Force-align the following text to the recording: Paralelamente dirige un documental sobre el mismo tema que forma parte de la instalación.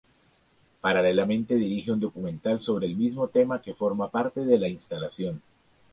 Paralelamente 0.81 1.53
dirige 1.53 1.91
un 1.91 1.99
documental 1.99 2.59
sobre 2.59 2.87
el 2.87 2.95
mismo 2.95 3.27
tema 3.27 3.61
que 3.61 3.75
forma 3.75 4.09
parte 4.09 4.43
de 4.43 4.57
la 4.57 4.67
instalación. 4.67 5.39